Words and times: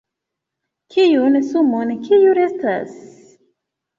Kiun 0.93 1.35
sumon 1.49 1.93
kiu 2.07 2.33
restas?? 2.39 2.97